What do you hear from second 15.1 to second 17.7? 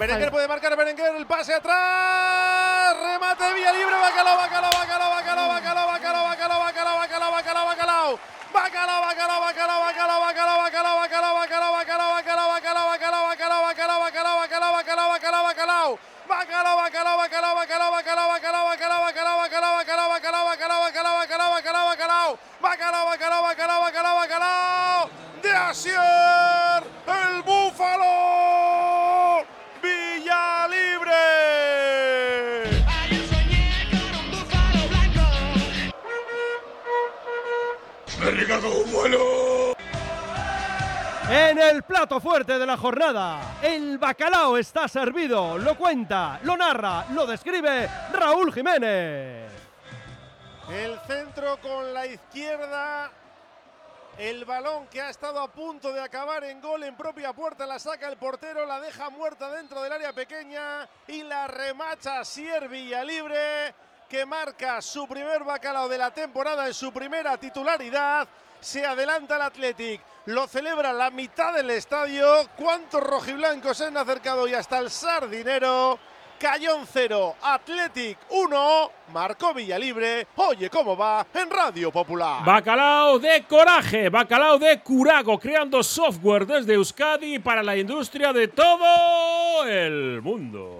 bacalao, bacalao. Bacalao, bacalao, bacalao,